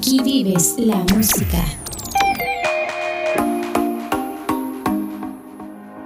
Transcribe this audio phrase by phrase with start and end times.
[0.00, 1.62] Aquí vives la música.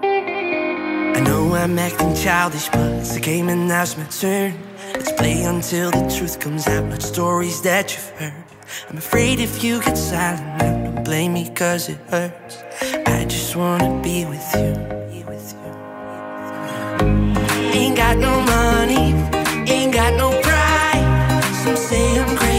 [0.02, 4.54] I know I'm acting childish, but it's a game and now's my turn.
[4.94, 8.44] Let's play until the truth comes out, not stories that you've heard.
[8.90, 12.64] I'm afraid if you get silent now, don't blame me cause it hurts.
[13.06, 14.74] I just wanna be with you.
[17.72, 19.14] Ain't got no money,
[19.70, 21.44] ain't got no pride.
[21.62, 22.53] Some say I'm crazy,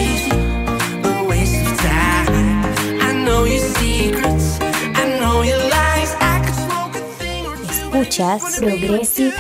[7.96, 9.32] wanna be with you.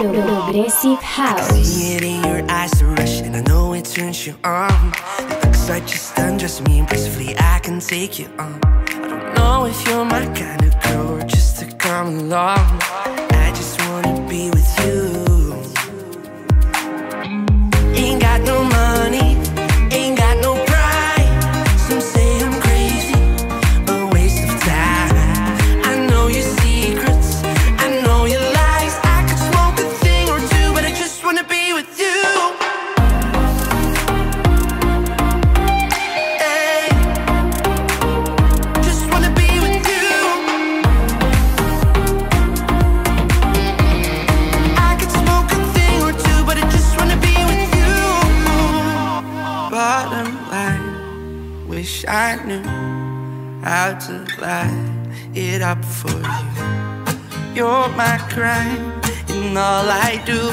[0.00, 1.48] Pro- Progressive House.
[1.66, 4.92] See it in your eyes, the rush, and I know it turns you on.
[5.18, 7.36] The looks like just undress me impressively.
[7.38, 8.79] I can take you on.
[9.50, 13.09] Know if you're my kind of girl just to come along.
[55.34, 57.54] It up for you.
[57.54, 60.50] You're my crime, and all I do,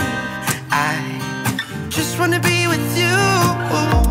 [0.72, 4.07] I just wanna be with you.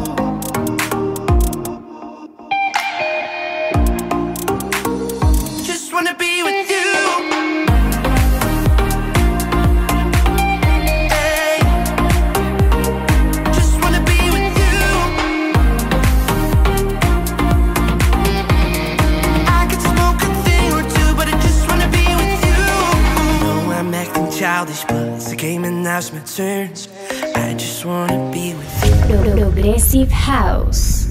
[29.96, 31.06] Progressive House.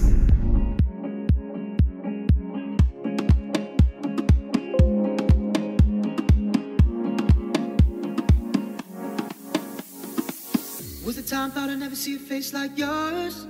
[11.04, 13.48] Was the time thought I'd never see a face like yours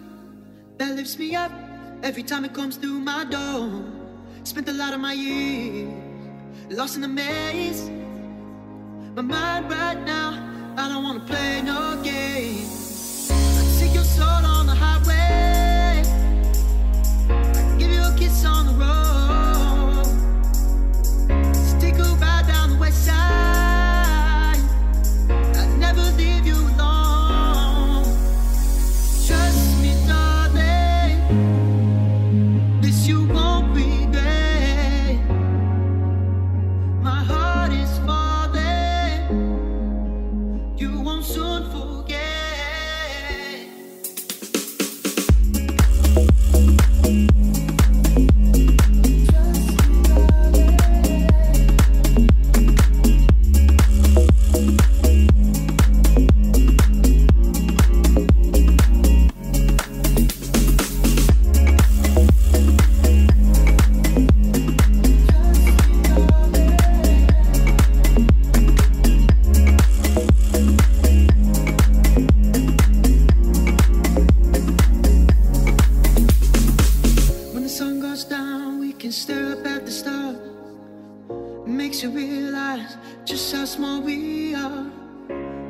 [0.77, 1.51] that lifts me up
[2.03, 3.83] every time it comes through my door.
[4.43, 5.91] Spent a lot of my years
[6.69, 7.89] lost in the maze.
[9.15, 10.29] My mind right now,
[10.77, 13.27] I don't wanna play no games.
[13.79, 15.24] Take your soul on the highway.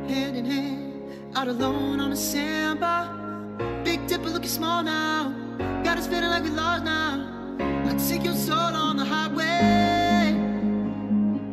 [0.07, 1.03] Hand in hand,
[1.35, 3.09] out alone on a sandbar.
[3.83, 5.33] Big Dipper looking small now.
[5.83, 7.57] Got us feeling like we lost now.
[7.59, 10.35] I take your soul on the highway.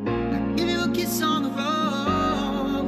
[0.06, 2.84] I give you a kiss on the road.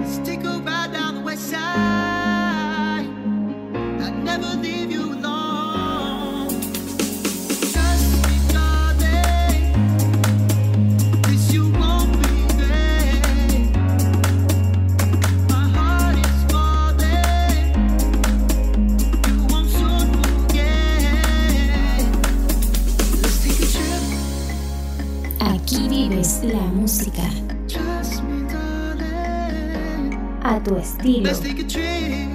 [0.00, 1.99] Let's take a ride down the west side.
[30.70, 32.29] Tu estilo.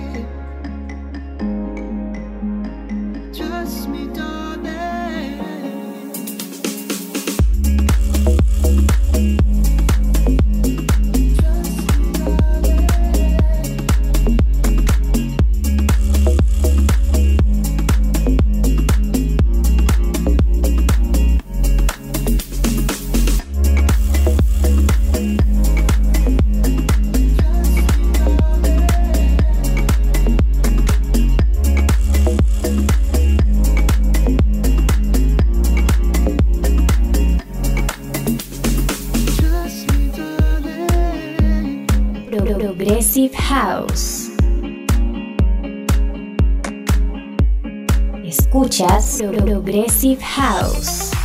[48.24, 51.25] Escuchas Progressive House.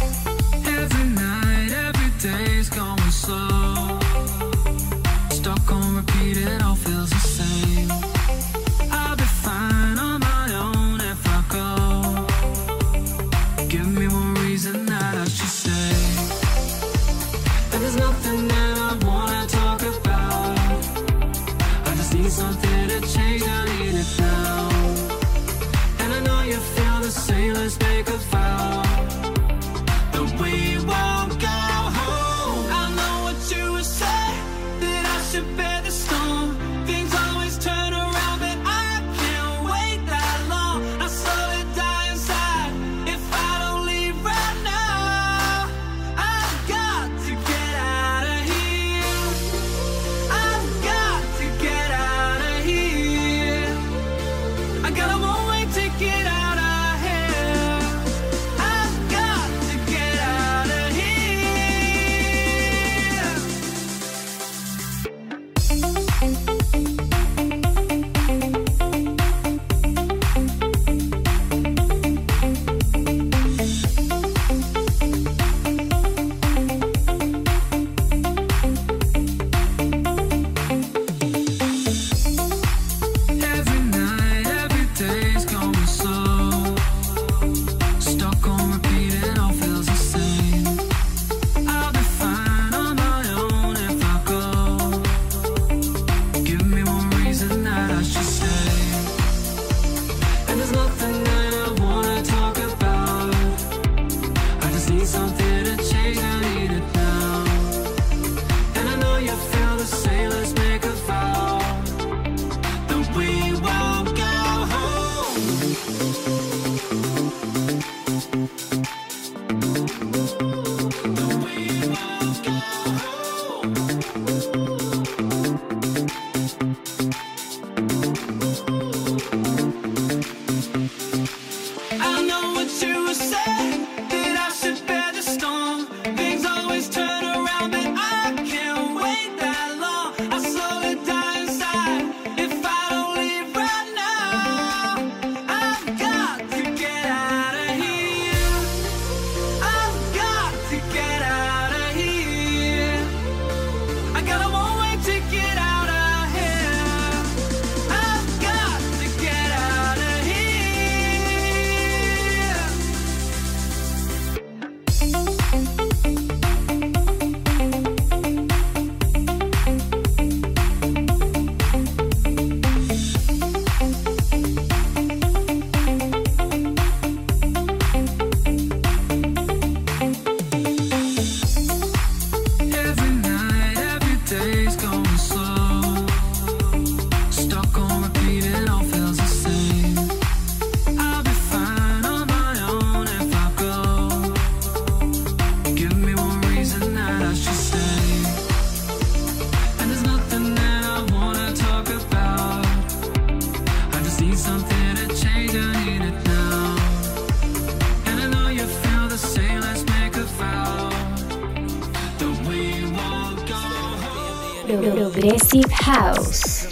[214.79, 216.69] Progressive House.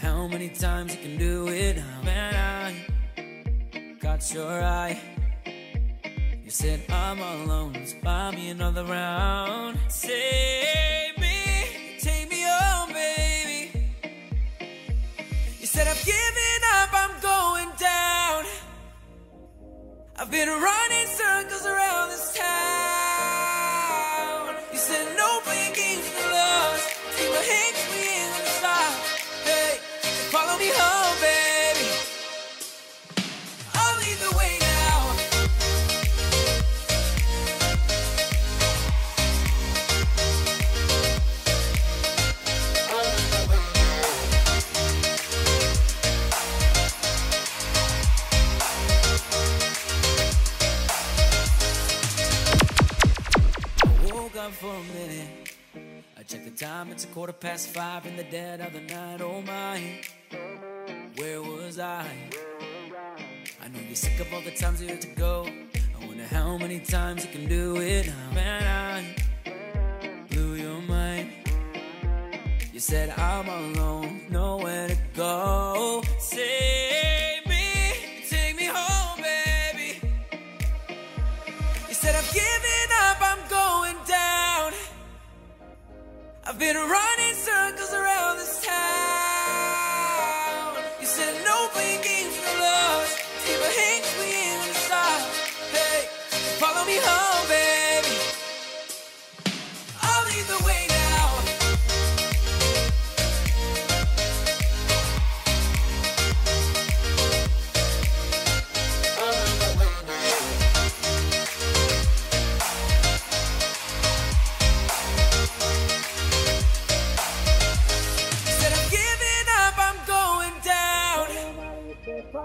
[0.00, 1.76] How many times you can do it?
[2.04, 5.00] Man, I got your eye.
[6.44, 7.74] You said I'm alone.
[7.74, 9.78] Just buy me another round.
[9.88, 13.90] Save me, take me home, baby.
[15.58, 18.44] You said I've given up, I'm going down.
[20.16, 22.83] I've been running circles around this town.
[57.34, 59.20] quarter past five in the dead of the night.
[59.20, 60.00] Oh my,
[61.16, 62.06] where was I?
[63.62, 65.46] I know you're sick of all the times you had to go.
[66.00, 68.10] I wonder how many times you can do it.
[68.32, 71.30] Man, I blew your mind.
[72.72, 76.02] You said I'm alone, nowhere to go.
[76.18, 80.00] Save me, take me home, baby.
[81.88, 84.72] You said I'm giving up, I'm going down.
[86.46, 87.23] I've been running.
[96.64, 98.33] Follow me home, baby.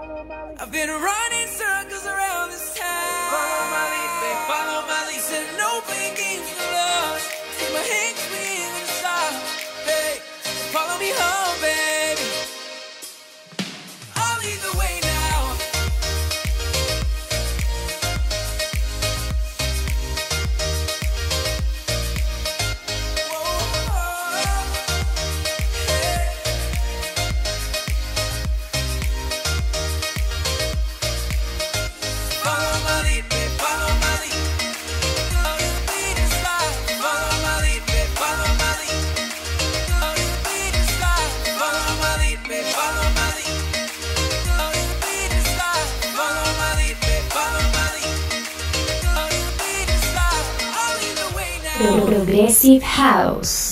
[0.02, 3.30] I've been running circles around this town.
[3.36, 5.20] Follow my lead, babe, follow my lead.
[5.20, 7.20] Said no playing games with love.
[7.58, 9.32] Keep my hands clean it's stop.
[9.84, 10.16] Hey,
[10.72, 11.99] follow me home, baby.
[51.80, 53.69] Progressive House.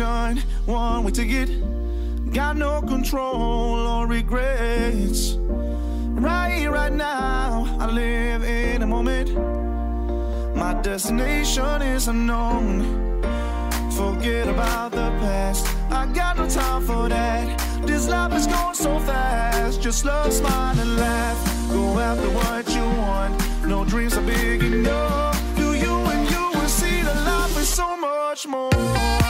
[0.00, 1.50] One way ticket.
[2.32, 5.34] Got no control or regrets.
[5.34, 9.28] Right right now, I live in a moment.
[10.56, 13.22] My destination is unknown.
[13.92, 15.66] Forget about the past.
[15.90, 17.58] I got no time for that.
[17.84, 19.82] This life is going so fast.
[19.82, 21.70] Just love, smile, and laugh.
[21.70, 23.34] Go after what you want.
[23.66, 25.56] No dreams are big enough.
[25.56, 29.27] Do you and you will see that life is so much more.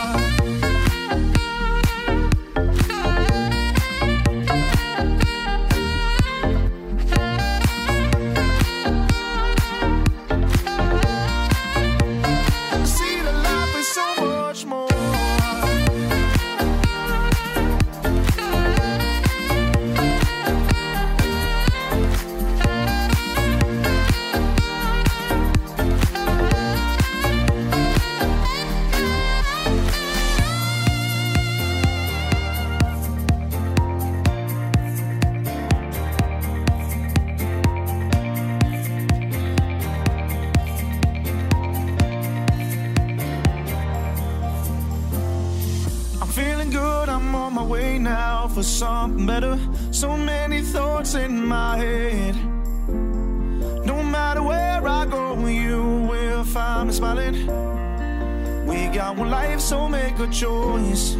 [47.28, 49.58] I'm on my way now for something better.
[49.90, 52.34] So many thoughts in my head.
[53.84, 57.34] No matter where I go, you will find me smiling.
[58.66, 61.16] We got one life, so make a choice.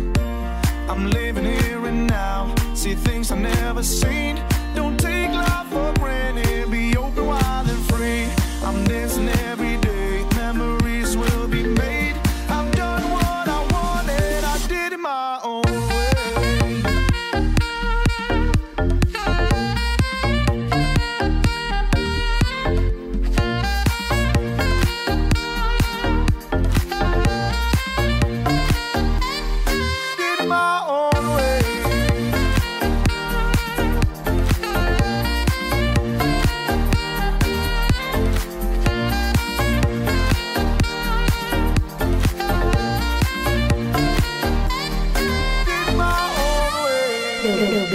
[0.89, 2.55] I'm living here and now.
[2.73, 4.37] See things I've never seen.
[4.75, 6.71] Don't take life for granted.
[6.71, 8.25] Be open, wild, and free.
[8.67, 9.29] I'm dancing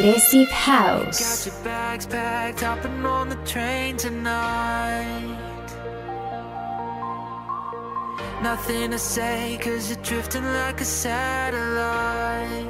[0.04, 1.46] Progressive Got House.
[1.46, 5.38] your bags packed, hopping on the train tonight.
[8.42, 12.68] Nothing to say, cause you're drifting like a satellite.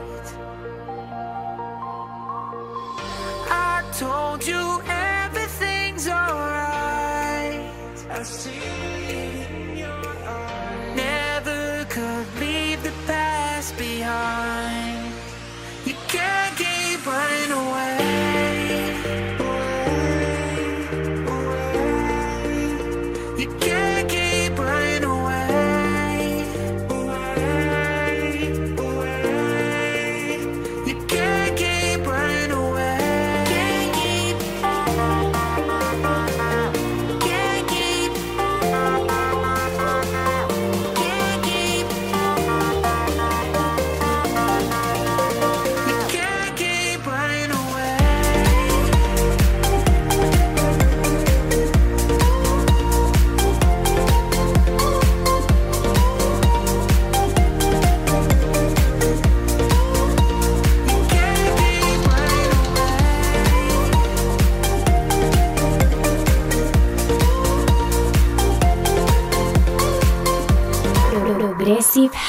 [3.49, 7.65] I told you everything's alright.
[8.11, 10.95] I see it in your eyes.
[10.95, 14.42] Never could leave the past behind.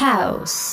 [0.05, 0.64] House.